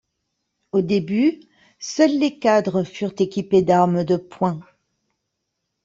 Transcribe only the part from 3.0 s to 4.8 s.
équipés d'armes de poing.